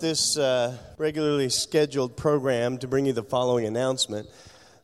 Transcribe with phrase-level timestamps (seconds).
[0.00, 4.28] this uh, regularly scheduled program to bring you the following announcement.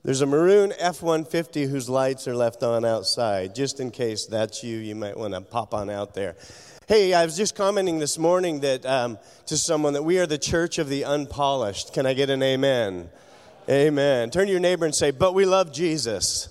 [0.03, 3.55] There's a maroon F 150 whose lights are left on outside.
[3.55, 6.37] Just in case that's you, you might want to pop on out there.
[6.87, 10.39] Hey, I was just commenting this morning that um, to someone that we are the
[10.39, 11.93] church of the unpolished.
[11.93, 13.11] Can I get an amen?
[13.69, 14.31] Amen.
[14.31, 16.49] Turn to your neighbor and say, But we love Jesus.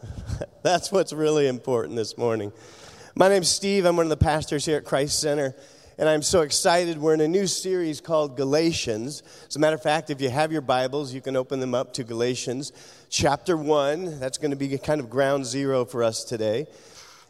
[0.62, 2.52] That's what's really important this morning.
[3.14, 3.84] My name's Steve.
[3.84, 5.54] I'm one of the pastors here at Christ Center.
[6.00, 6.96] And I'm so excited.
[6.96, 9.24] We're in a new series called Galatians.
[9.48, 11.92] As a matter of fact, if you have your Bibles, you can open them up
[11.94, 12.72] to Galatians
[13.10, 14.20] chapter 1.
[14.20, 16.68] That's going to be kind of ground zero for us today.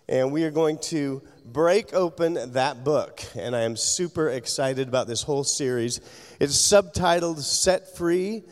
[0.06, 3.25] And we are going to break open that book.
[3.34, 6.03] And I am super excited about this whole series.
[6.38, 8.42] It's subtitled Set Free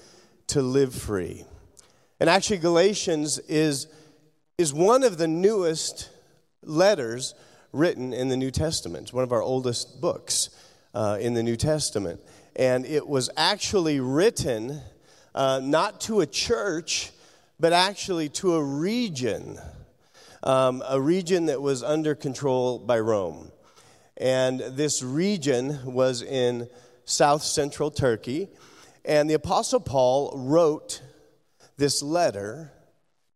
[0.46, 1.44] to Live Free.
[2.20, 3.86] And actually, Galatians is,
[4.56, 6.08] is one of the newest
[6.62, 7.34] letters
[7.72, 9.12] written in the New Testament.
[9.12, 10.50] One of our oldest books
[10.94, 12.20] uh, in the New Testament.
[12.56, 14.80] And it was actually written
[15.34, 17.12] uh, not to a church,
[17.60, 19.58] but actually to a region,
[20.42, 23.52] um, a region that was under control by Rome.
[24.16, 26.68] And this region was in
[27.04, 28.48] south central Turkey.
[29.04, 31.02] And the Apostle Paul wrote
[31.76, 32.72] this letter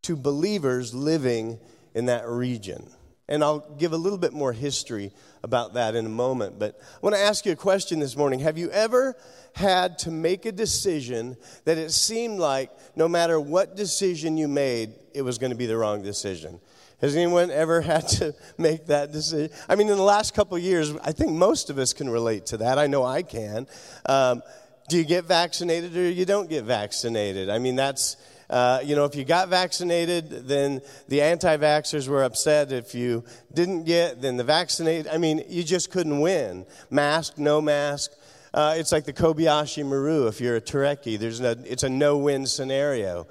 [0.03, 1.59] to believers living
[1.95, 2.91] in that region.
[3.31, 6.59] And I'll give a little bit more history about that in a moment.
[6.59, 8.41] But I want to ask you a question this morning.
[8.41, 9.17] Have you ever
[9.55, 14.93] had to make a decision that it seemed like no matter what decision you made,
[15.15, 16.61] it was going to be the wrong decision?
[17.01, 19.57] Has anyone ever had to make that decision?
[19.69, 22.59] I mean, in the last couple years, I think most of us can relate to
[22.59, 22.79] that.
[22.79, 23.67] I know I can.
[24.07, 24.43] Um,
[24.89, 27.49] do you get vaccinated or you don't get vaccinated?
[27.49, 28.17] I mean, that's
[28.51, 32.73] uh, you know, if you got vaccinated, then the anti vaxxers were upset.
[32.73, 33.25] If you
[33.55, 36.67] didn't get, then the vaccinated, I mean, you just couldn't win.
[36.91, 38.11] Mask, no mask.
[38.53, 41.17] Uh, it's like the Kobayashi Maru if you're a Trekkie.
[41.17, 43.29] There's no, it's a no win scenario.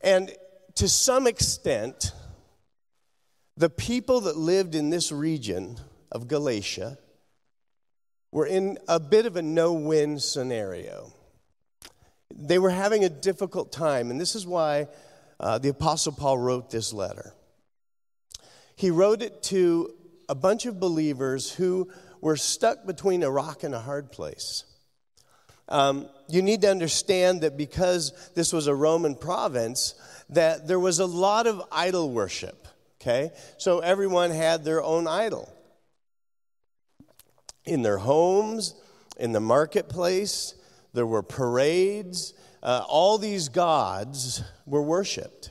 [0.00, 0.30] And
[0.76, 2.12] to some extent,
[3.56, 5.78] the people that lived in this region
[6.12, 6.98] of Galatia
[8.30, 11.12] were in a bit of a no win scenario.
[12.36, 14.88] They were having a difficult time, and this is why
[15.38, 17.34] uh, the Apostle Paul wrote this letter.
[18.76, 19.92] He wrote it to
[20.28, 24.64] a bunch of believers who were stuck between a rock and a hard place.
[25.68, 29.94] Um, you need to understand that because this was a Roman province,
[30.30, 32.68] that there was a lot of idol worship.
[33.00, 35.52] Okay, so everyone had their own idol
[37.64, 38.74] in their homes,
[39.18, 40.54] in the marketplace.
[40.92, 42.34] There were parades.
[42.62, 45.50] Uh, all these gods were worshiped.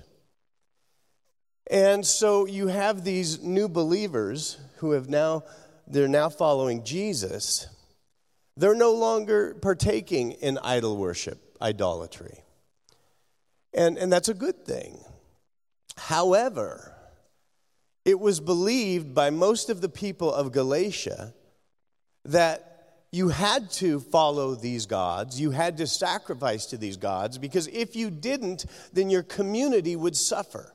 [1.70, 5.44] And so you have these new believers who have now,
[5.88, 7.68] they're now following Jesus.
[8.58, 12.44] They're no longer partaking in idol worship, idolatry.
[13.74, 15.00] And, and that's a good thing.
[15.96, 16.94] However,
[18.04, 21.34] it was believed by most of the people of Galatia
[22.26, 22.71] that
[23.12, 25.40] you had to follow these gods.
[25.40, 30.16] You had to sacrifice to these gods because if you didn't, then your community would
[30.16, 30.74] suffer.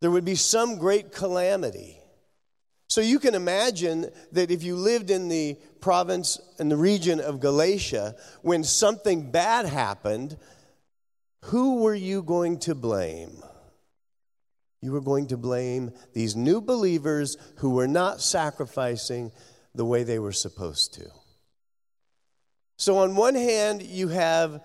[0.00, 1.98] There would be some great calamity.
[2.88, 7.40] So you can imagine that if you lived in the province and the region of
[7.40, 10.36] Galatia, when something bad happened,
[11.46, 13.42] who were you going to blame?
[14.80, 19.32] You were going to blame these new believers who were not sacrificing
[19.74, 21.10] the way they were supposed to.
[22.76, 24.62] So, on one hand, you have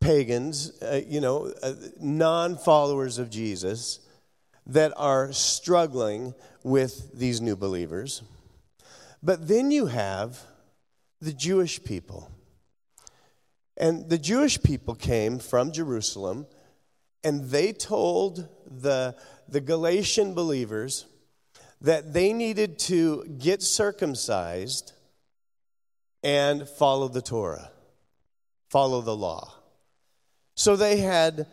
[0.00, 4.00] pagans, uh, you know, uh, non followers of Jesus
[4.66, 6.34] that are struggling
[6.64, 8.22] with these new believers.
[9.22, 10.40] But then you have
[11.20, 12.30] the Jewish people.
[13.76, 16.46] And the Jewish people came from Jerusalem
[17.22, 19.16] and they told the,
[19.48, 21.06] the Galatian believers
[21.80, 24.92] that they needed to get circumcised
[26.22, 27.70] and follow the Torah,
[28.68, 29.52] follow the law.
[30.54, 31.46] So they had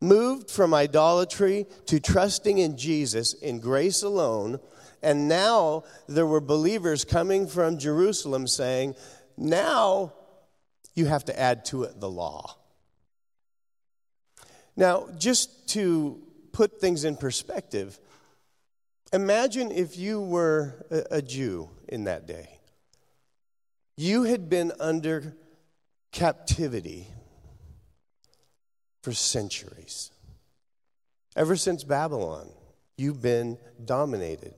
[0.00, 4.60] moved from idolatry to trusting in Jesus in grace alone.
[5.02, 8.94] And now there were believers coming from Jerusalem saying,
[9.36, 10.12] now
[10.94, 12.56] you have to add to it the law.
[14.76, 16.22] Now, just to
[16.52, 17.98] put things in perspective,
[19.12, 22.55] imagine if you were a, Jew in that day.
[23.96, 25.34] You had been under
[26.12, 27.08] captivity
[29.02, 30.10] for centuries.
[31.34, 32.50] Ever since Babylon,
[32.96, 34.54] you've been dominated,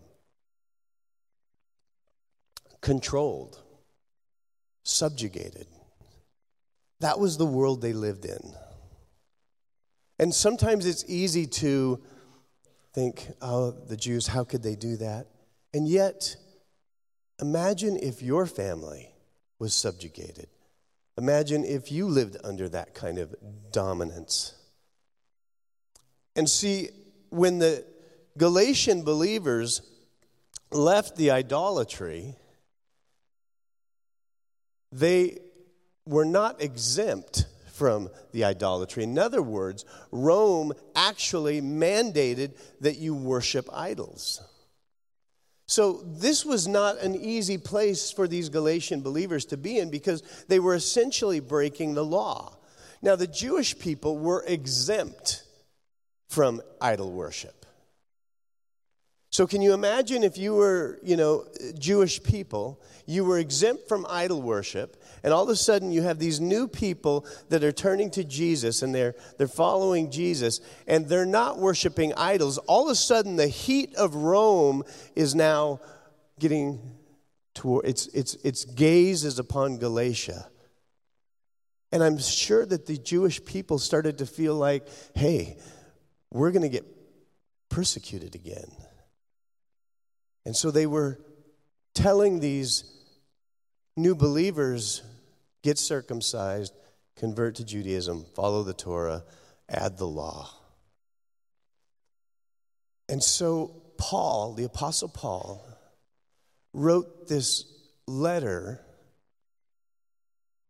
[2.80, 3.60] controlled,
[4.82, 5.66] subjugated.
[7.00, 8.54] That was the world they lived in.
[10.18, 12.00] And sometimes it's easy to
[12.92, 15.28] think, oh, the Jews, how could they do that?
[15.72, 16.36] And yet,
[17.40, 19.12] imagine if your family
[19.58, 20.48] was subjugated.
[21.16, 23.34] Imagine if you lived under that kind of
[23.72, 24.54] dominance.
[26.36, 26.90] And see,
[27.30, 27.84] when the
[28.36, 29.82] Galatian believers
[30.70, 32.36] left the idolatry,
[34.92, 35.38] they
[36.06, 39.04] were not exempt from the idolatry.
[39.04, 44.40] In other words, Rome actually mandated that you worship idols.
[45.70, 50.22] So, this was not an easy place for these Galatian believers to be in because
[50.48, 52.56] they were essentially breaking the law.
[53.02, 55.44] Now, the Jewish people were exempt
[56.30, 57.66] from idol worship.
[59.30, 61.44] So, can you imagine if you were, you know,
[61.78, 66.18] Jewish people, you were exempt from idol worship, and all of a sudden you have
[66.18, 71.26] these new people that are turning to Jesus and they're, they're following Jesus, and they're
[71.26, 72.56] not worshiping idols.
[72.58, 74.82] All of a sudden, the heat of Rome
[75.14, 75.80] is now
[76.38, 76.80] getting
[77.52, 80.48] toward, its, its, its gaze is upon Galatia.
[81.92, 85.58] And I'm sure that the Jewish people started to feel like, hey,
[86.30, 86.86] we're going to get
[87.68, 88.70] persecuted again.
[90.48, 91.20] And so they were
[91.92, 92.90] telling these
[93.98, 95.02] new believers
[95.62, 96.72] get circumcised,
[97.16, 99.24] convert to Judaism, follow the Torah,
[99.68, 100.48] add the law.
[103.10, 105.62] And so Paul, the Apostle Paul,
[106.72, 107.66] wrote this
[108.06, 108.80] letter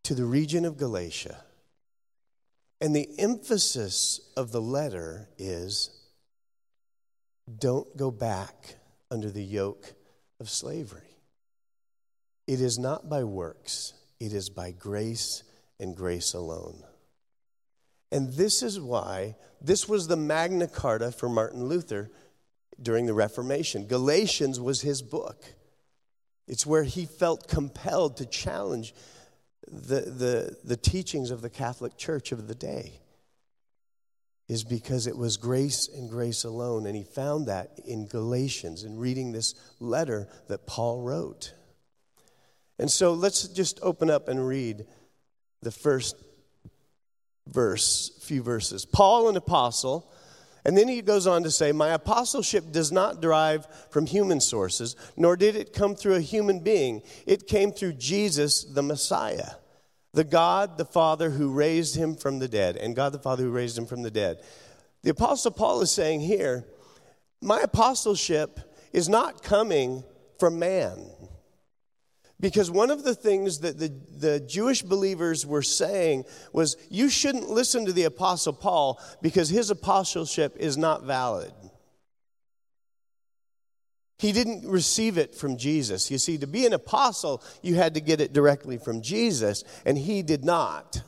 [0.02, 1.36] to the region of Galatia.
[2.80, 5.90] And the emphasis of the letter is
[7.60, 8.77] don't go back
[9.10, 9.94] under the yoke
[10.40, 11.02] of slavery.
[12.46, 15.42] It is not by works, it is by grace
[15.78, 16.82] and grace alone.
[18.10, 22.10] And this is why this was the Magna Carta for Martin Luther
[22.80, 23.86] during the Reformation.
[23.86, 25.44] Galatians was his book.
[26.46, 28.94] It's where he felt compelled to challenge
[29.70, 33.00] the, the, the teachings of the Catholic Church of the day
[34.48, 36.86] is because it was grace and grace alone.
[36.86, 41.52] And he found that in Galatians in reading this letter that Paul wrote.
[42.78, 44.86] And so let's just open up and read
[45.60, 46.16] the first
[47.46, 48.86] verse, few verses.
[48.86, 50.10] Paul, an apostle,
[50.64, 54.96] and then he goes on to say, My apostleship does not derive from human sources,
[55.16, 57.02] nor did it come through a human being.
[57.26, 59.52] It came through Jesus, the Messiah
[60.12, 63.50] the God the Father who raised him from the dead, and God the Father who
[63.50, 64.38] raised him from the dead.
[65.02, 66.64] The Apostle Paul is saying here,
[67.40, 68.58] my apostleship
[68.92, 70.02] is not coming
[70.38, 71.10] from man.
[72.40, 77.50] Because one of the things that the, the Jewish believers were saying was, you shouldn't
[77.50, 81.52] listen to the Apostle Paul because his apostleship is not valid.
[84.18, 86.10] He didn't receive it from Jesus.
[86.10, 89.96] You see, to be an apostle, you had to get it directly from Jesus, and
[89.96, 91.02] he did not.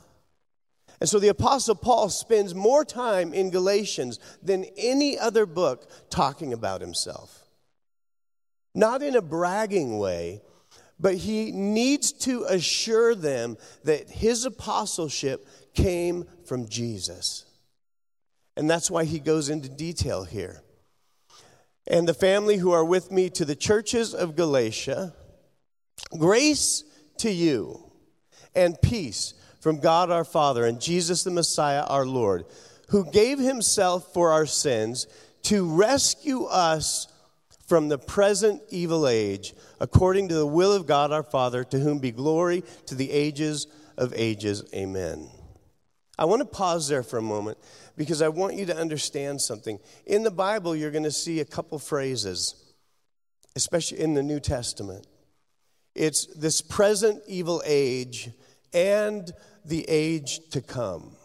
[1.01, 6.53] And so the apostle Paul spends more time in Galatians than any other book talking
[6.53, 7.49] about himself.
[8.73, 10.41] Not in a bragging way,
[10.97, 17.45] but he needs to assure them that his apostleship came from Jesus.
[18.55, 20.61] And that's why he goes into detail here
[21.87, 25.13] and the family who are with me to the churches of Galatia.
[26.17, 26.83] Grace
[27.17, 27.91] to you
[28.55, 32.45] and peace from God our Father and Jesus the Messiah our Lord,
[32.89, 35.07] who gave himself for our sins
[35.43, 37.07] to rescue us
[37.67, 41.99] from the present evil age, according to the will of God our Father, to whom
[41.99, 44.63] be glory to the ages of ages.
[44.73, 45.29] Amen.
[46.17, 47.57] I want to pause there for a moment
[48.01, 49.77] because I want you to understand something.
[50.07, 52.55] In the Bible, you're going to see a couple phrases,
[53.55, 55.05] especially in the New Testament.
[55.93, 58.31] It's this present evil age
[58.73, 59.31] and
[59.63, 61.15] the age to come.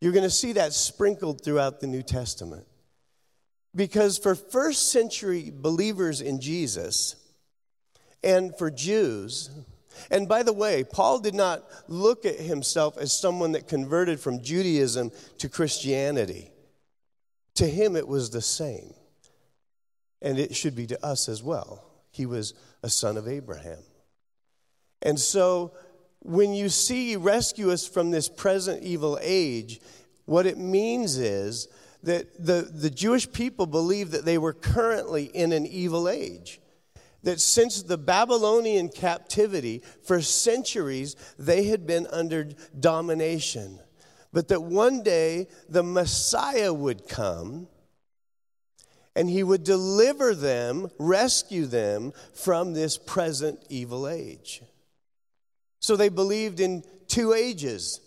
[0.00, 2.66] You're going to see that sprinkled throughout the New Testament.
[3.76, 7.16] Because for first century believers in Jesus
[8.22, 9.50] and for Jews,
[10.10, 14.42] and by the way, Paul did not look at himself as someone that converted from
[14.42, 16.50] Judaism to Christianity.
[17.56, 18.94] To him, it was the same.
[20.20, 21.84] And it should be to us as well.
[22.10, 23.80] He was a son of Abraham.
[25.02, 25.72] And so,
[26.20, 29.80] when you see rescue us from this present evil age,
[30.24, 31.68] what it means is
[32.02, 36.60] that the, the Jewish people believed that they were currently in an evil age.
[37.24, 43.80] That since the Babylonian captivity, for centuries, they had been under domination.
[44.32, 47.68] But that one day the Messiah would come
[49.16, 54.62] and he would deliver them, rescue them from this present evil age.
[55.80, 58.00] So they believed in two ages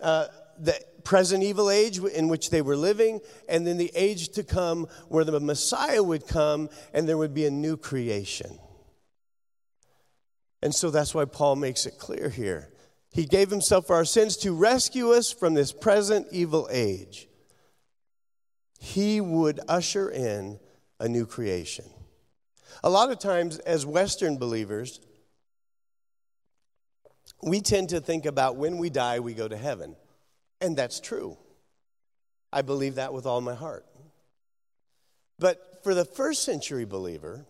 [0.00, 0.26] uh,
[0.58, 4.86] the present evil age in which they were living, and then the age to come
[5.08, 8.58] where the Messiah would come and there would be a new creation.
[10.62, 12.70] And so that's why Paul makes it clear here.
[13.10, 17.28] He gave himself for our sins to rescue us from this present evil age.
[18.78, 20.58] He would usher in
[20.98, 21.84] a new creation.
[22.82, 25.00] A lot of times, as Western believers,
[27.42, 29.96] we tend to think about when we die, we go to heaven.
[30.62, 31.36] And that's true.
[32.52, 33.84] I believe that with all my heart.
[35.38, 37.44] But for the first century believer,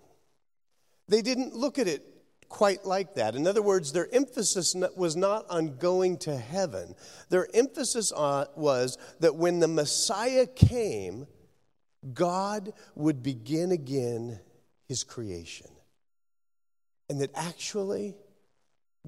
[1.08, 2.02] they didn't look at it
[2.48, 3.34] quite like that.
[3.34, 6.94] In other words, their emphasis was not on going to heaven.
[7.28, 11.26] Their emphasis uh, was that when the Messiah came,
[12.14, 14.40] God would begin again
[14.86, 15.68] his creation.
[17.10, 18.14] And that actually,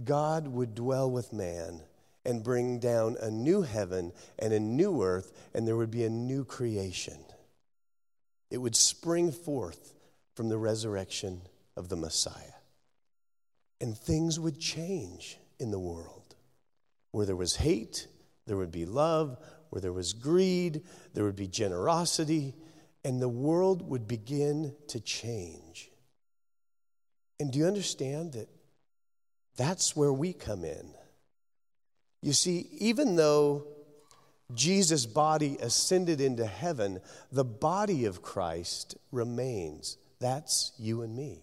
[0.02, 1.80] God would dwell with man
[2.24, 6.10] and bring down a new heaven and a new earth, and there would be a
[6.10, 7.18] new creation.
[8.50, 9.92] It would spring forth
[10.34, 11.42] from the resurrection
[11.76, 12.34] of the Messiah.
[13.80, 16.34] And things would change in the world.
[17.10, 18.06] Where there was hate,
[18.46, 19.36] there would be love.
[19.70, 20.82] Where there was greed,
[21.14, 22.54] there would be generosity.
[23.04, 25.90] And the world would begin to change.
[27.38, 28.48] And do you understand that
[29.56, 30.94] that's where we come in?
[32.24, 33.66] You see, even though
[34.54, 39.98] Jesus' body ascended into heaven, the body of Christ remains.
[40.20, 41.42] That's you and me.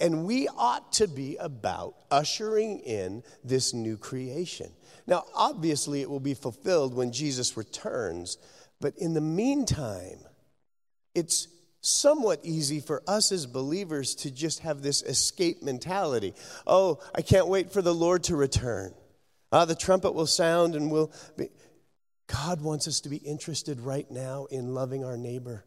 [0.00, 4.72] And we ought to be about ushering in this new creation.
[5.06, 8.36] Now, obviously, it will be fulfilled when Jesus returns,
[8.80, 10.18] but in the meantime,
[11.14, 11.46] it's
[11.82, 16.34] somewhat easy for us as believers to just have this escape mentality.
[16.66, 18.92] Oh, I can't wait for the Lord to return.
[19.50, 21.48] Ah, the trumpet will sound and we'll be.
[22.26, 25.64] God wants us to be interested right now in loving our neighbor.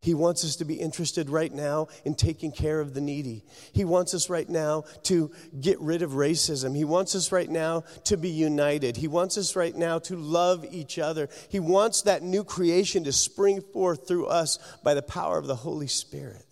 [0.00, 3.44] He wants us to be interested right now in taking care of the needy.
[3.72, 6.76] He wants us right now to get rid of racism.
[6.76, 8.96] He wants us right now to be united.
[8.96, 11.28] He wants us right now to love each other.
[11.48, 15.56] He wants that new creation to spring forth through us by the power of the
[15.56, 16.46] Holy Spirit.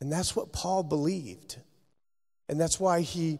[0.00, 1.58] And that's what Paul believed.
[2.48, 3.38] And that's why he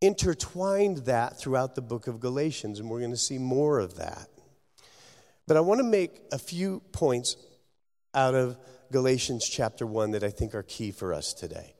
[0.00, 4.28] intertwined that throughout the book of Galatians, and we're going to see more of that.
[5.46, 7.36] But I want to make a few points
[8.14, 8.58] out of
[8.92, 11.74] Galatians chapter 1 that I think are key for us today.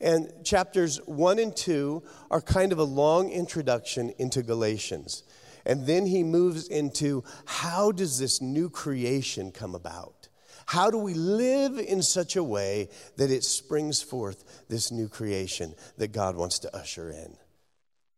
[0.00, 5.22] And chapters 1 and 2 are kind of a long introduction into Galatians.
[5.64, 10.28] And then he moves into how does this new creation come about?
[10.66, 15.74] How do we live in such a way that it springs forth this new creation
[15.98, 17.36] that God wants to usher in?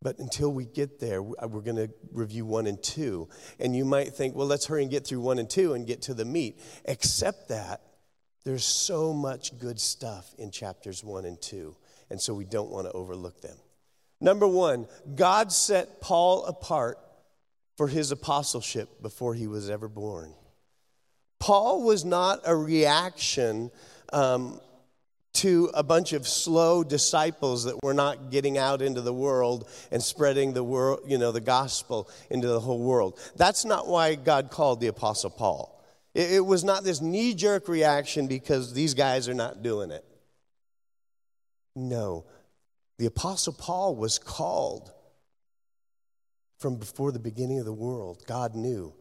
[0.04, 3.30] But until we get there, uh, we're going to review one and two.
[3.58, 6.02] And you might think, well, let's hurry and get through one and two and get
[6.02, 6.60] to the meat.
[6.84, 7.80] Except that
[8.44, 11.74] there's so much good stuff in chapters one and two.
[12.10, 13.56] And so we don't want to overlook them.
[14.20, 16.98] Number one, God set Paul apart
[17.78, 20.34] for his apostleship before he was ever born.
[21.40, 23.70] Paul was not a reaction
[24.12, 24.60] um,
[25.34, 30.02] to a bunch of slow disciples that were not getting out into the world and
[30.02, 33.18] spreading the world, you know, the gospel into the whole world.
[33.36, 35.84] That's not why God called the apostle Paul.
[36.14, 40.04] It, it was not this knee-jerk reaction because these guys are not doing it.
[41.74, 42.24] No.
[42.98, 44.92] The apostle Paul was called
[46.58, 48.22] from before the beginning of the world.
[48.26, 48.94] God knew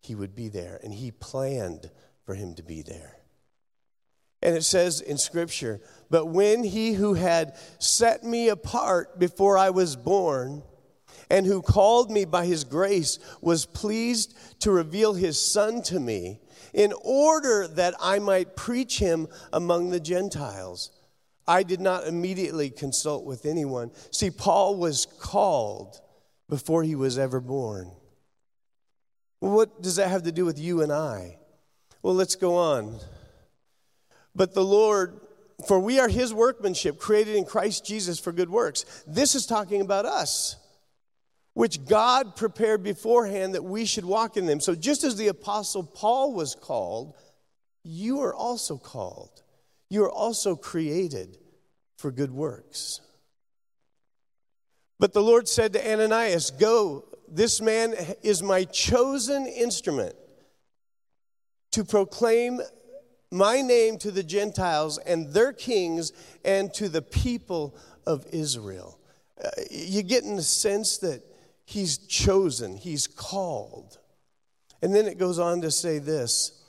[0.00, 1.90] he would be there and he planned
[2.24, 3.18] for him to be there.
[4.42, 5.80] And it says in Scripture,
[6.10, 10.62] but when he who had set me apart before I was born,
[11.32, 16.38] and who called me by his grace was pleased to reveal his son to me
[16.74, 20.90] in order that I might preach him among the Gentiles.
[21.48, 23.92] I did not immediately consult with anyone.
[24.10, 26.00] See, Paul was called
[26.50, 27.90] before he was ever born.
[29.40, 31.38] what does that have to do with you and I?
[32.02, 33.00] Well, let's go on.
[34.34, 35.20] But the Lord,
[35.66, 39.04] for we are his workmanship, created in Christ Jesus for good works.
[39.06, 40.56] This is talking about us,
[41.54, 44.60] which God prepared beforehand that we should walk in them.
[44.60, 47.14] So just as the Apostle Paul was called,
[47.84, 49.42] you are also called.
[49.90, 51.36] you are also created
[51.98, 53.02] for good works.
[54.98, 60.14] But the Lord said to Ananias, Go, this man is my chosen instrument
[61.72, 62.60] to proclaim
[63.32, 66.12] my name to the Gentiles and their kings
[66.44, 67.74] and to the people
[68.06, 68.98] of Israel.
[69.42, 71.22] Uh, you get in the sense that
[71.64, 73.98] he's chosen, he's called.
[74.82, 76.62] And then it goes on to say this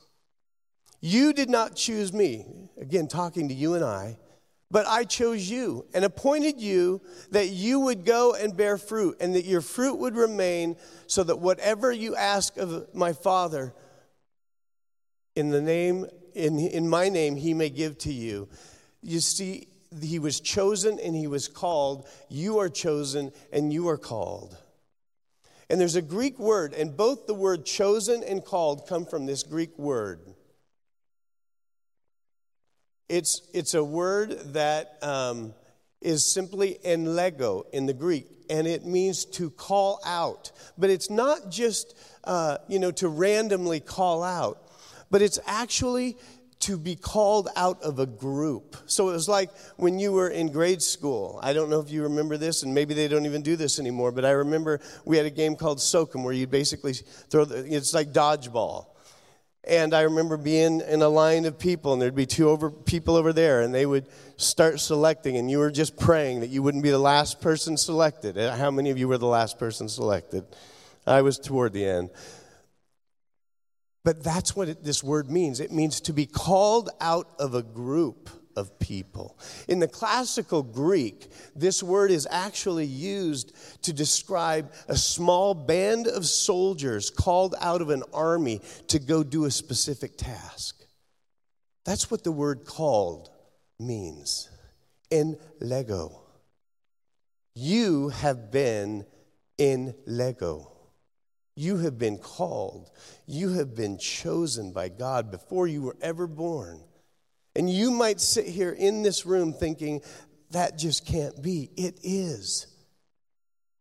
[1.02, 2.46] You did not choose me,
[2.80, 4.18] again, talking to you and I,
[4.72, 7.02] but I chose you and appointed you
[7.32, 10.78] that you would go and bear fruit and that your fruit would remain
[11.08, 13.74] so that whatever you ask of my Father
[15.36, 18.48] in the name in, in my name he may give to you.
[19.02, 19.68] You see,
[20.02, 22.08] he was chosen and he was called.
[22.30, 24.58] You are chosen and you are called.
[25.70, 29.44] And there's a Greek word, and both the word chosen and called come from this
[29.44, 30.20] Greek word.
[33.10, 35.54] It's, it's a word that um,
[36.02, 40.52] is simply enlego in the Greek, and it means to call out.
[40.78, 44.63] But it's not just, uh, you know, to randomly call out
[45.14, 46.18] but it's actually
[46.60, 48.76] to be called out of a group.
[48.88, 51.40] So it was like when you were in grade school.
[51.44, 54.12] I don't know if you remember this, and maybe they don't even do this anymore,
[54.12, 57.94] but I remember we had a game called Soakum where you basically throw the, it's
[57.94, 58.88] like dodgeball.
[59.66, 63.16] And I remember being in a line of people, and there'd be two over, people
[63.16, 66.82] over there, and they would start selecting, and you were just praying that you wouldn't
[66.82, 68.36] be the last person selected.
[68.36, 70.44] How many of you were the last person selected?
[71.06, 72.10] I was toward the end.
[74.04, 77.64] But that's what it, this word means it means to be called out of a
[77.64, 79.38] group of people.
[79.68, 86.26] In the classical Greek, this word is actually used to describe a small band of
[86.26, 90.84] soldiers called out of an army to go do a specific task.
[91.86, 93.30] That's what the word called
[93.80, 94.50] means.
[95.10, 96.22] In Lego.
[97.56, 99.06] You have been
[99.58, 100.73] in Lego.
[101.56, 102.90] You have been called.
[103.28, 106.82] You have been chosen by God before you were ever born.
[107.56, 110.02] And you might sit here in this room thinking,
[110.52, 111.70] that just can't be.
[111.78, 112.68] It is.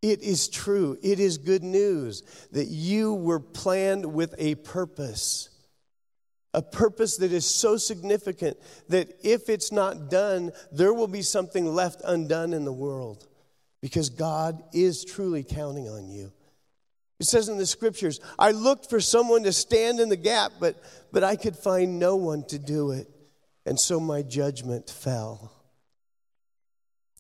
[0.02, 0.98] It is true.
[1.02, 5.48] It is good news that you were planned with a purpose.
[6.54, 8.58] A purpose that is so significant
[8.88, 13.26] that if it's not done, there will be something left undone in the world
[13.80, 16.32] because God is truly counting on you.
[17.22, 20.74] It says in the scriptures, I looked for someone to stand in the gap, but,
[21.12, 23.08] but I could find no one to do it.
[23.64, 25.52] And so my judgment fell.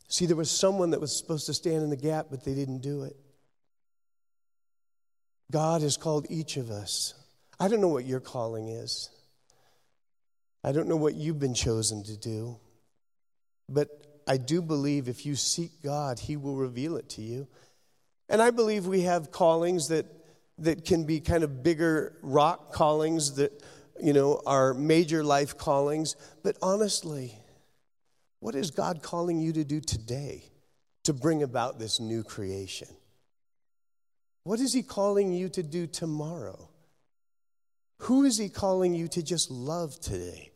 [0.08, 2.80] See, there was someone that was supposed to stand in the gap, but they didn't
[2.80, 3.14] do it.
[5.52, 7.14] God has called each of us.
[7.60, 9.08] I don't know what your calling is.
[10.64, 12.58] I don't know what you've been chosen to do.
[13.68, 13.88] But
[14.26, 17.46] I do believe if you seek God, He will reveal it to you.
[18.32, 20.06] And I believe we have callings that,
[20.56, 23.62] that can be kind of bigger rock callings that,
[24.02, 26.16] you know, are major life callings.
[26.42, 27.34] But honestly,
[28.40, 30.44] what is God calling you to do today
[31.04, 32.88] to bring about this new creation?
[34.44, 36.70] What is He calling you to do tomorrow?
[37.98, 40.51] Who is He calling you to just love today?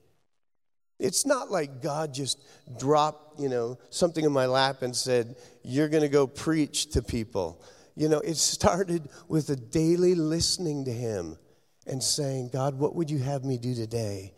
[0.98, 2.42] It's not like God just
[2.78, 7.02] dropped, you know, something in my lap and said, "You're going to go preach to
[7.02, 7.62] people."
[7.94, 11.38] You know, it started with a daily listening to him
[11.86, 14.34] and saying, "God, what would you have me do today?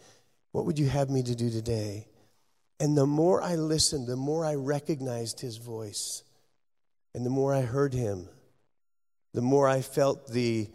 [0.53, 2.09] What would you have me to do today?"
[2.81, 6.23] And the more I listened, the more I recognized his voice.
[7.15, 8.29] And the more I heard him,
[9.35, 10.69] the more I felt the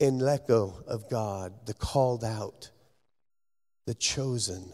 [0.00, 2.70] enleko of God, the called out,
[3.86, 4.72] the chosen.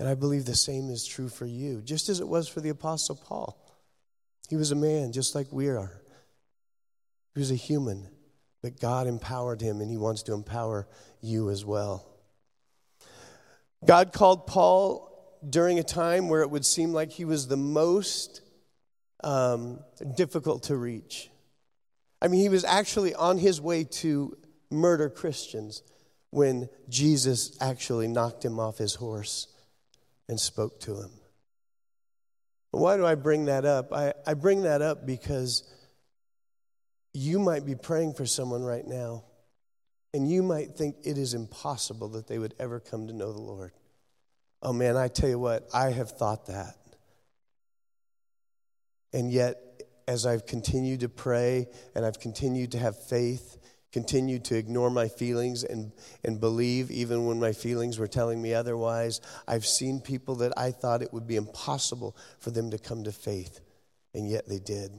[0.00, 2.70] And I believe the same is true for you, just as it was for the
[2.70, 3.62] Apostle Paul.
[4.48, 5.92] He was a man just like we are,
[7.34, 8.08] he was a human,
[8.62, 10.88] but God empowered him, and he wants to empower
[11.20, 12.06] you as well.
[13.84, 18.40] God called Paul during a time where it would seem like he was the most
[19.22, 19.80] um,
[20.16, 21.28] difficult to reach.
[22.22, 24.34] I mean, he was actually on his way to
[24.70, 25.82] murder Christians
[26.30, 29.46] when Jesus actually knocked him off his horse
[30.30, 31.10] and spoke to him.
[32.70, 33.92] Why do I bring that up?
[33.92, 35.64] I, I bring that up because
[37.12, 39.24] you might be praying for someone right now,
[40.14, 43.40] and you might think it is impossible that they would ever come to know the
[43.40, 43.72] Lord.
[44.62, 46.76] Oh man, I tell you what, I have thought that.
[49.12, 49.56] And yet,
[50.06, 51.66] as I've continued to pray
[51.96, 53.58] and I've continued to have faith,
[53.92, 55.92] continued to ignore my feelings and,
[56.24, 59.20] and believe even when my feelings were telling me otherwise.
[59.48, 63.12] I've seen people that I thought it would be impossible for them to come to
[63.12, 63.60] faith,
[64.14, 64.92] and yet they did.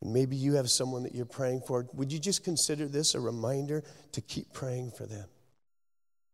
[0.00, 1.86] And maybe you have someone that you're praying for.
[1.94, 5.26] Would you just consider this a reminder to keep praying for them?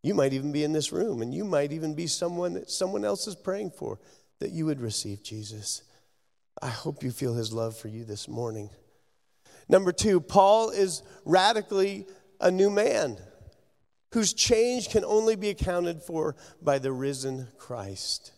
[0.02, 3.04] You might even be in this room, and you might even be someone that someone
[3.04, 3.98] else is praying for
[4.40, 5.82] that you would receive Jesus.
[6.60, 8.70] I hope you feel his love for you this morning.
[9.68, 12.06] Number two, Paul is radically
[12.40, 13.18] a new man
[14.12, 18.32] whose change can only be accounted for by the risen Christ.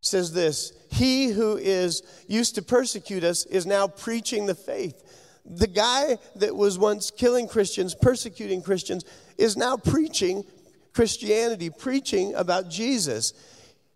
[0.00, 5.02] Says this He who is used to persecute us is now preaching the faith.
[5.46, 9.04] The guy that was once killing Christians, persecuting Christians,
[9.38, 10.44] is now preaching
[10.92, 13.32] Christianity, preaching about Jesus.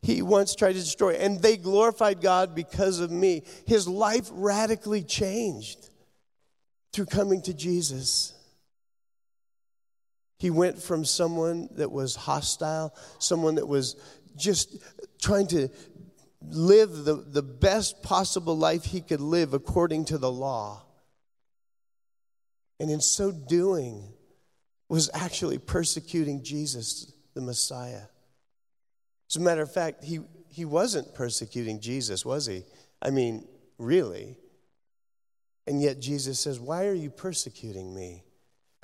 [0.00, 3.42] He once tried to destroy, and they glorified God because of me.
[3.66, 5.87] His life radically changed
[6.92, 8.34] through coming to Jesus.
[10.38, 13.96] He went from someone that was hostile, someone that was
[14.36, 14.76] just
[15.20, 15.68] trying to
[16.40, 20.82] live the, the best possible life he could live according to the law.
[22.78, 24.12] And in so doing,
[24.88, 28.02] was actually persecuting Jesus, the Messiah.
[29.28, 32.64] As a matter of fact, he, he wasn't persecuting Jesus, was he?
[33.02, 33.46] I mean,
[33.76, 34.38] really.
[35.68, 38.24] And yet Jesus says, Why are you persecuting me?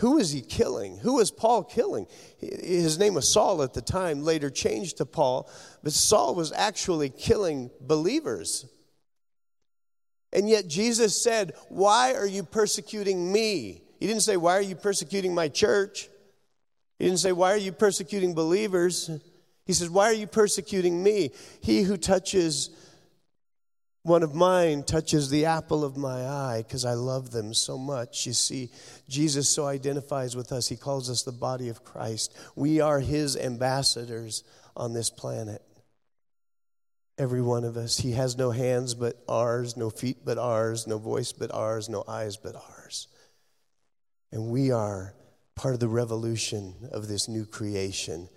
[0.00, 0.98] Who is he killing?
[0.98, 2.06] Who is Paul killing?
[2.38, 5.48] His name was Saul at the time, later changed to Paul,
[5.82, 8.66] but Saul was actually killing believers.
[10.30, 13.80] And yet Jesus said, Why are you persecuting me?
[13.98, 16.10] He didn't say, Why are you persecuting my church?
[16.98, 19.08] He didn't say, Why are you persecuting believers?
[19.64, 21.30] He says, Why are you persecuting me?
[21.62, 22.68] He who touches
[24.04, 28.26] one of mine touches the apple of my eye because I love them so much.
[28.26, 28.70] You see,
[29.08, 30.68] Jesus so identifies with us.
[30.68, 32.36] He calls us the body of Christ.
[32.54, 34.44] We are his ambassadors
[34.76, 35.62] on this planet.
[37.16, 37.96] Every one of us.
[37.96, 42.04] He has no hands but ours, no feet but ours, no voice but ours, no
[42.06, 43.08] eyes but ours.
[44.32, 45.14] And we are
[45.54, 48.28] part of the revolution of this new creation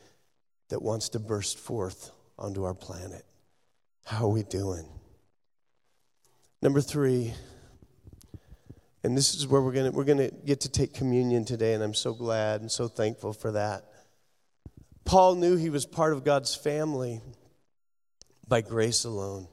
[0.69, 3.25] that wants to burst forth onto our planet.
[4.06, 4.88] How are we doing?
[6.67, 7.34] Number three,
[9.01, 11.82] and this is where we're going we're going to get to take communion today, and
[11.82, 13.86] I'm so glad and so thankful for that.
[15.06, 17.21] Paul knew he was part of God's family
[18.49, 19.47] by grace alone.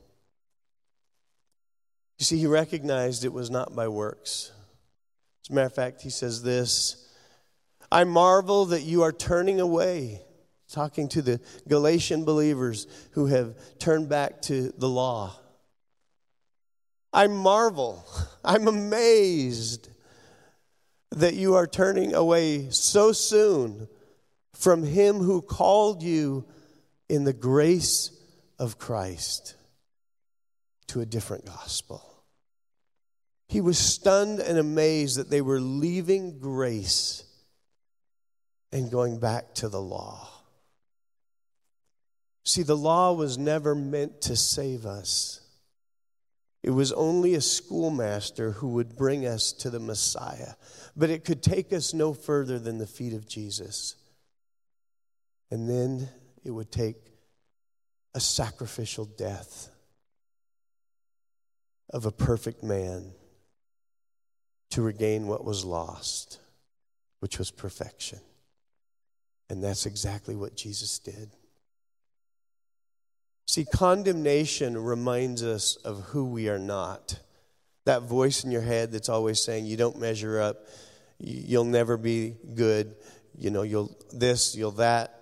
[2.18, 4.50] You see, he recognized it was not by works.
[5.44, 7.08] As a matter of fact, he says this
[7.92, 10.20] I marvel that you are turning away,
[10.68, 15.38] talking to the Galatian believers who have turned back to the law.
[17.14, 18.04] I marvel,
[18.44, 19.88] I'm amazed
[21.12, 23.86] that you are turning away so soon
[24.52, 26.44] from him who called you
[27.08, 28.10] in the grace
[28.58, 29.54] of Christ
[30.88, 32.02] to a different gospel.
[33.48, 37.22] He was stunned and amazed that they were leaving grace
[38.72, 40.28] and going back to the law.
[42.42, 45.40] See, the law was never meant to save us.
[46.64, 50.54] It was only a schoolmaster who would bring us to the Messiah,
[50.96, 53.96] but it could take us no further than the feet of Jesus.
[55.50, 56.08] And then
[56.42, 56.96] it would take
[58.14, 59.68] a sacrificial death
[61.90, 63.12] of a perfect man
[64.70, 66.40] to regain what was lost,
[67.20, 68.20] which was perfection.
[69.50, 71.28] And that's exactly what Jesus did.
[73.46, 77.20] See, condemnation reminds us of who we are not.
[77.84, 80.66] That voice in your head that's always saying, you don't measure up,
[81.18, 82.96] you'll never be good,
[83.36, 85.20] you know, you'll this, you'll that.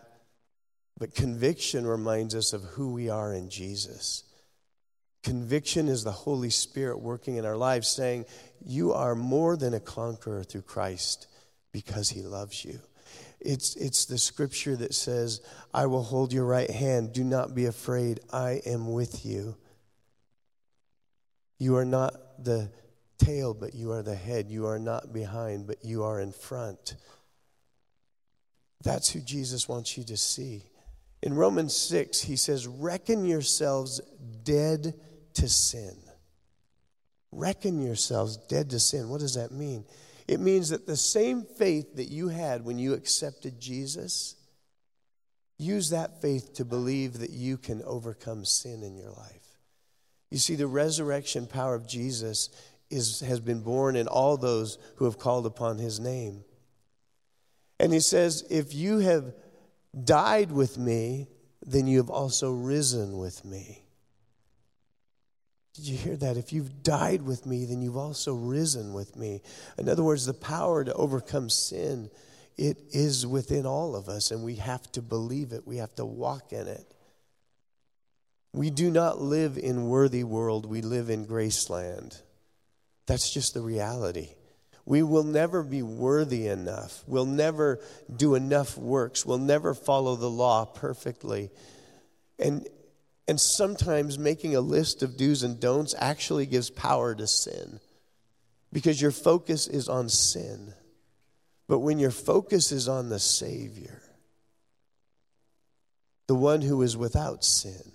[0.98, 4.22] But conviction reminds us of who we are in Jesus.
[5.24, 8.26] Conviction is the Holy Spirit working in our lives, saying,
[8.64, 11.26] You are more than a conqueror through Christ
[11.72, 12.80] because he loves you.
[13.44, 15.40] It's, it's the scripture that says,
[15.74, 17.12] I will hold your right hand.
[17.12, 18.20] Do not be afraid.
[18.32, 19.56] I am with you.
[21.58, 22.70] You are not the
[23.18, 24.50] tail, but you are the head.
[24.50, 26.96] You are not behind, but you are in front.
[28.82, 30.64] That's who Jesus wants you to see.
[31.22, 34.00] In Romans 6, he says, Reckon yourselves
[34.42, 34.94] dead
[35.34, 35.96] to sin.
[37.30, 39.08] Reckon yourselves dead to sin.
[39.08, 39.84] What does that mean?
[40.28, 44.36] It means that the same faith that you had when you accepted Jesus,
[45.58, 49.58] use that faith to believe that you can overcome sin in your life.
[50.30, 52.48] You see, the resurrection power of Jesus
[52.90, 56.44] is, has been born in all those who have called upon his name.
[57.80, 59.34] And he says, If you have
[60.04, 61.28] died with me,
[61.64, 63.81] then you have also risen with me.
[65.74, 66.36] Did you hear that?
[66.36, 69.40] If you've died with me, then you've also risen with me.
[69.78, 72.10] In other words, the power to overcome sin,
[72.58, 75.66] it is within all of us, and we have to believe it.
[75.66, 76.94] We have to walk in it.
[78.52, 82.20] We do not live in worthy world, we live in graceland.
[83.06, 84.34] That's just the reality.
[84.84, 87.02] We will never be worthy enough.
[87.06, 87.80] We'll never
[88.14, 89.24] do enough works.
[89.24, 91.50] We'll never follow the law perfectly.
[92.38, 92.66] And,
[93.28, 97.80] and sometimes making a list of do's and don'ts actually gives power to sin
[98.72, 100.74] because your focus is on sin.
[101.68, 104.02] But when your focus is on the Savior,
[106.26, 107.92] the one who is without sin,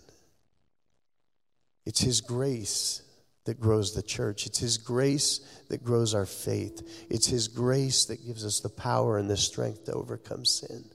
[1.86, 3.02] it's His grace
[3.46, 4.46] that grows the church.
[4.46, 7.08] It's His grace that grows our faith.
[7.10, 10.86] It's His grace that gives us the power and the strength to overcome sin.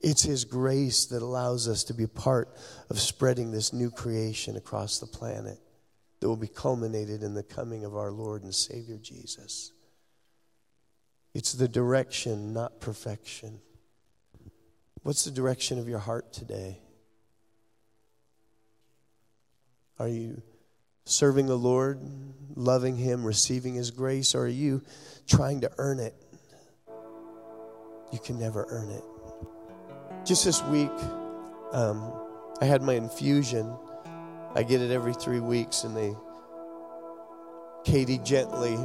[0.00, 2.56] It's His grace that allows us to be part
[2.88, 5.58] of spreading this new creation across the planet
[6.20, 9.72] that will be culminated in the coming of our Lord and Savior Jesus.
[11.34, 13.60] It's the direction, not perfection.
[15.02, 16.80] What's the direction of your heart today?
[19.98, 20.42] Are you
[21.04, 22.00] serving the Lord,
[22.54, 24.82] loving Him, receiving His grace, or are you
[25.26, 26.14] trying to earn it?
[28.12, 29.04] You can never earn it.
[30.24, 30.90] Just this week,
[31.72, 32.12] um,
[32.60, 33.74] I had my infusion.
[34.54, 36.14] I get it every three weeks, and they,
[37.84, 38.76] Katie gently,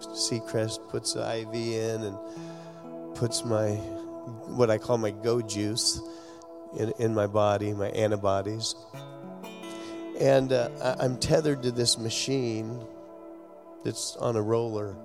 [0.00, 2.18] Seacrest puts the IV in and
[3.14, 6.00] puts my, what I call my go juice
[6.78, 8.74] in, in my body, my antibodies.
[10.20, 12.84] And uh, I'm tethered to this machine
[13.84, 14.96] that's on a roller.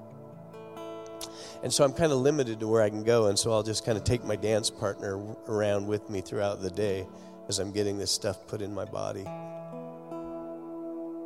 [1.62, 3.28] And so I'm kind of limited to where I can go.
[3.28, 6.70] And so I'll just kind of take my dance partner around with me throughout the
[6.70, 7.06] day
[7.50, 9.26] as I'm getting this stuff put in my body.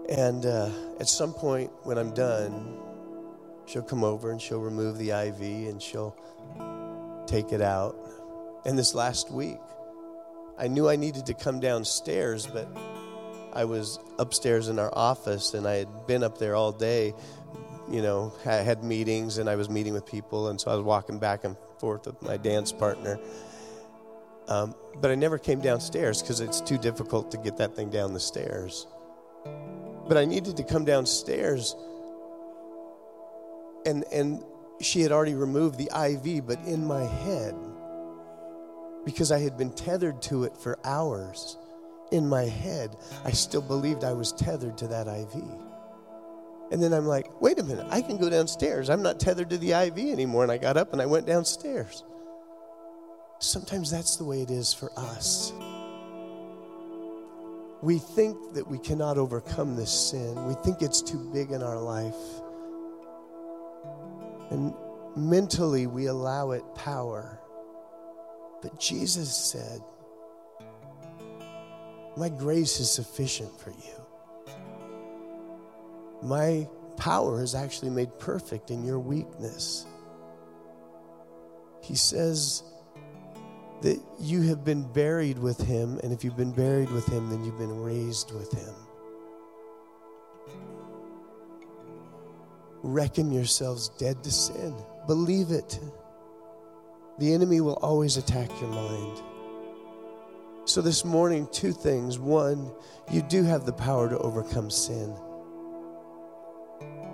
[0.10, 0.70] And uh,
[1.00, 2.78] at some point when I'm done,
[3.66, 6.16] she'll come over and she'll remove the IV and she'll
[7.28, 7.96] take it out.
[8.66, 9.60] And this last week,
[10.58, 12.68] I knew I needed to come downstairs, but
[13.54, 17.14] I was upstairs in our office and I had been up there all day.
[17.90, 20.84] You know, I had meetings and I was meeting with people, and so I was
[20.84, 23.20] walking back and forth with my dance partner.
[24.48, 28.14] Um, but I never came downstairs because it's too difficult to get that thing down
[28.14, 28.88] the stairs.
[30.08, 31.76] But I needed to come downstairs,
[33.86, 34.44] and and
[34.82, 37.56] she had already removed the IV, but in my head,
[39.06, 41.58] because I had been tethered to it for hours
[42.12, 45.44] in my head, I still believed I was tethered to that IV.
[46.72, 48.90] And then I'm like, wait a minute, I can go downstairs.
[48.90, 50.44] I'm not tethered to the IV anymore.
[50.44, 52.04] And I got up and I went downstairs.
[53.40, 55.54] Sometimes that's the way it is for us.
[57.82, 61.80] We think that we cannot overcome this sin, we think it's too big in our
[61.80, 62.16] life.
[64.50, 64.74] And
[65.18, 67.40] mentally, we allow it power.
[68.62, 69.82] But Jesus said,
[72.16, 74.03] my grace is sufficient for you.
[76.24, 79.86] My power is actually made perfect in your weakness.
[81.82, 82.64] He says
[83.82, 87.44] that you have been buried with him, and if you've been buried with him, then
[87.44, 88.74] you've been raised with him.
[92.84, 94.74] Reckon yourselves dead to sin.
[95.08, 95.80] Believe it.
[97.20, 99.22] The enemy will always attack your mind.
[100.66, 102.18] So, this morning, two things.
[102.18, 102.72] One,
[103.12, 105.14] you do have the power to overcome sin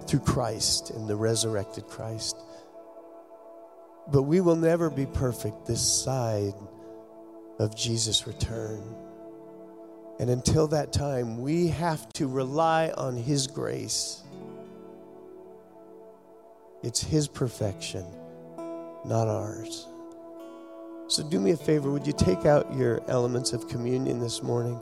[0.09, 2.35] through Christ and the resurrected Christ.
[4.11, 6.55] But we will never be perfect this side
[7.59, 8.81] of Jesus' return.
[10.19, 14.23] And until that time, we have to rely on His grace.
[16.81, 18.05] It's His perfection,
[19.05, 19.85] not ours.
[21.07, 24.79] So do me a favor, would you take out your elements of communion this morning?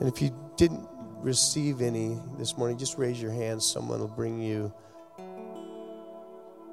[0.00, 0.88] And if you didn't
[1.22, 3.62] receive any this morning, just raise your hand.
[3.62, 4.72] Someone will bring you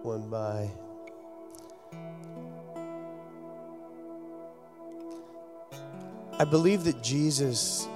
[0.01, 0.69] one by.
[6.39, 7.87] I believe that Jesus,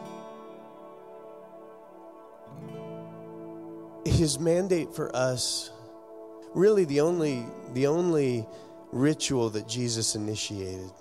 [4.05, 5.71] his mandate for us
[6.53, 8.45] really the only the only
[8.91, 10.91] ritual that Jesus initiated.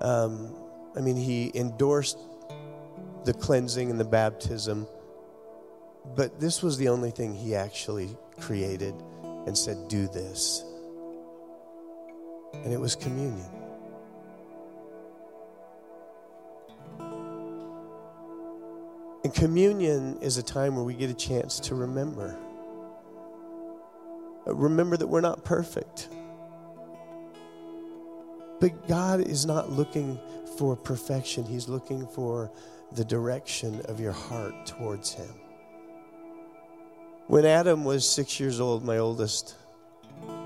[0.00, 0.54] Um,
[0.96, 2.18] I mean, he endorsed
[3.24, 4.86] the cleansing and the baptism.
[6.14, 8.94] But this was the only thing he actually created
[9.46, 10.64] and said, Do this.
[12.52, 13.48] And it was communion.
[19.24, 22.36] And communion is a time where we get a chance to remember.
[24.46, 26.08] Remember that we're not perfect.
[28.60, 30.20] But God is not looking
[30.58, 32.52] for perfection, He's looking for
[32.94, 35.32] the direction of your heart towards Him.
[37.26, 39.56] When Adam was six years old, my oldest,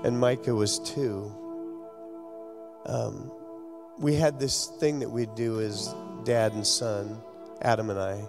[0.03, 1.31] and Micah was two,
[2.85, 3.31] um,
[3.99, 7.21] we had this thing that we'd do as dad and son,
[7.61, 8.27] Adam and I.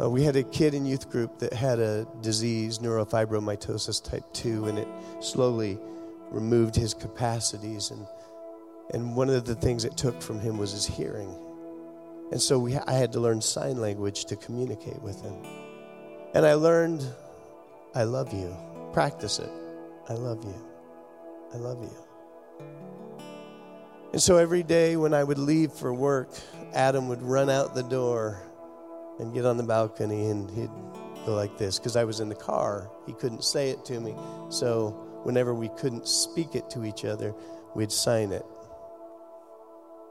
[0.00, 4.66] Uh, we had a kid in youth group that had a disease, neurofibromatosis type 2,
[4.66, 4.88] and it
[5.20, 5.78] slowly
[6.30, 7.90] removed his capacities.
[7.90, 8.06] And,
[8.92, 11.34] and one of the things it took from him was his hearing.
[12.32, 15.36] And so we, I had to learn sign language to communicate with him.
[16.32, 17.04] And I learned,
[17.94, 18.56] I love you.
[18.94, 19.50] Practice it.
[20.08, 20.54] I love you.
[21.52, 22.66] I love you.
[24.12, 26.30] And so every day when I would leave for work,
[26.72, 28.40] Adam would run out the door
[29.18, 30.70] and get on the balcony and he'd
[31.26, 32.90] go like this because I was in the car.
[33.06, 34.16] He couldn't say it to me.
[34.48, 34.88] So
[35.22, 37.34] whenever we couldn't speak it to each other,
[37.74, 38.46] we'd sign it.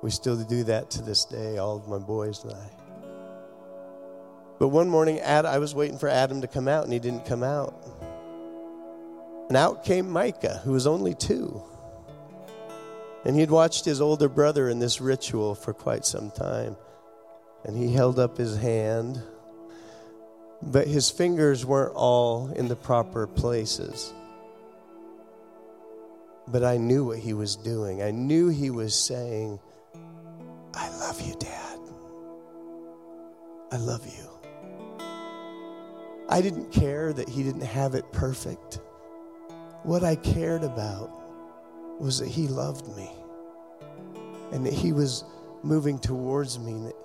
[0.01, 2.69] We still do that to this day, all of my boys and I.
[4.57, 7.43] But one morning, I was waiting for Adam to come out, and he didn't come
[7.43, 7.73] out.
[9.47, 11.61] And out came Micah, who was only two.
[13.25, 16.75] And he'd watched his older brother in this ritual for quite some time.
[17.63, 19.21] And he held up his hand,
[20.63, 24.13] but his fingers weren't all in the proper places.
[26.47, 28.01] But I knew what he was doing.
[28.01, 29.59] I knew he was saying,
[30.73, 31.79] I love you, Dad.
[33.71, 34.29] I love you.
[36.29, 38.79] I didn't care that he didn't have it perfect.
[39.84, 41.12] What I cared about
[41.99, 43.10] was that he loved me
[44.51, 45.23] and that he was
[45.63, 46.95] moving towards me, and that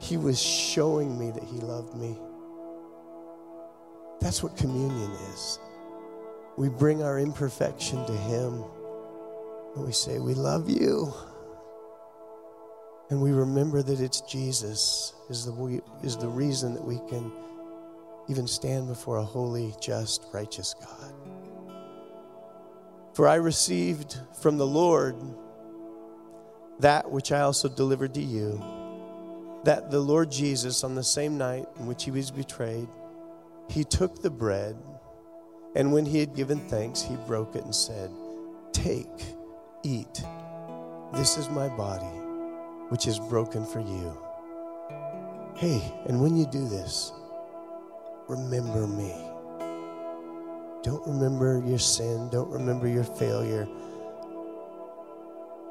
[0.00, 2.18] he was showing me that he loved me.
[4.20, 5.58] That's what communion is.
[6.56, 8.64] We bring our imperfection to him
[9.74, 11.12] and we say, We love you.
[13.10, 17.30] And we remember that it's Jesus is the, is the reason that we can
[18.28, 21.12] even stand before a holy, just, righteous God.
[23.14, 25.16] For I received from the Lord
[26.80, 28.62] that which I also delivered to you
[29.64, 32.88] that the Lord Jesus, on the same night in which he was betrayed,
[33.68, 34.76] he took the bread,
[35.74, 38.10] and when he had given thanks, he broke it and said,
[38.72, 39.34] Take,
[39.82, 40.22] eat.
[41.14, 42.20] This is my body,
[42.88, 44.16] which is broken for you.
[45.56, 47.12] Hey, and when you do this,
[48.28, 49.14] remember me.
[50.82, 53.66] Don't remember your sin, don't remember your failure.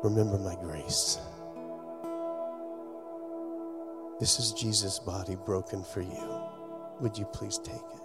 [0.04, 1.20] Remember my grace.
[4.20, 6.42] This is Jesus' body broken for you.
[7.00, 8.05] Would you please take it?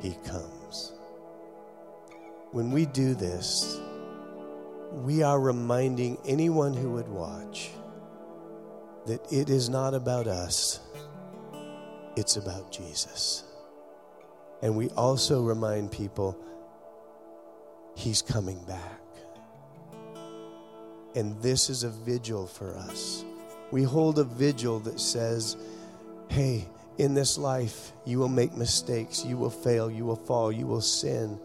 [0.00, 0.92] he comes.
[2.52, 3.78] When we do this,
[4.92, 7.70] we are reminding anyone who would watch
[9.06, 10.80] that it is not about us,
[12.16, 13.44] it's about Jesus.
[14.62, 16.36] And we also remind people
[17.94, 19.00] he's coming back.
[21.14, 23.24] And this is a vigil for us.
[23.70, 25.56] We hold a vigil that says,
[26.28, 26.66] hey,
[26.98, 30.80] in this life, you will make mistakes, you will fail, you will fall, you will
[30.80, 31.38] sin.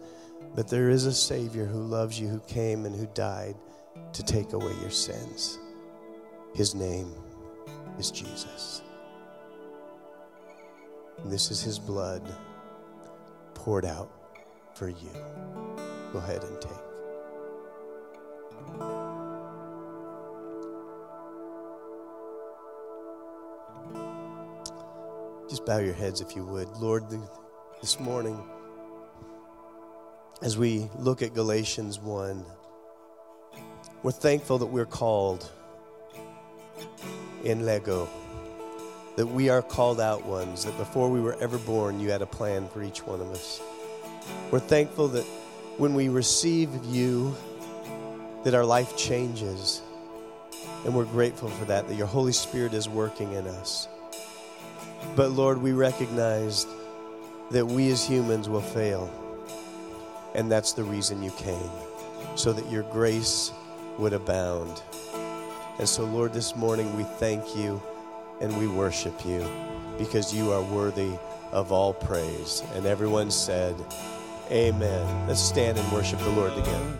[0.54, 3.54] But there is a Savior who loves you, who came and who died
[4.12, 5.58] to take away your sins.
[6.54, 7.12] His name
[7.98, 8.82] is Jesus.
[11.22, 12.22] And this is His blood
[13.54, 14.10] poured out
[14.74, 15.10] for you.
[16.12, 16.93] Go ahead and take.
[25.54, 26.68] Just bow your heads if you would.
[26.78, 27.04] Lord,
[27.80, 28.36] this morning,
[30.42, 32.44] as we look at Galatians 1,
[34.02, 35.48] we're thankful that we're called
[37.44, 38.08] in Lego,
[39.14, 42.26] that we are called out ones, that before we were ever born, you had a
[42.26, 43.60] plan for each one of us.
[44.50, 45.24] We're thankful that
[45.78, 47.32] when we receive you,
[48.42, 49.82] that our life changes.
[50.84, 53.86] And we're grateful for that, that your Holy Spirit is working in us.
[55.16, 56.68] But Lord, we recognized
[57.50, 59.10] that we as humans will fail.
[60.34, 61.70] And that's the reason you came,
[62.34, 63.52] so that your grace
[63.98, 64.82] would abound.
[65.78, 67.80] And so, Lord, this morning we thank you
[68.40, 69.48] and we worship you
[69.98, 71.12] because you are worthy
[71.52, 72.62] of all praise.
[72.74, 73.76] And everyone said,
[74.50, 75.28] Amen.
[75.28, 76.98] Let's stand and worship the Lord together.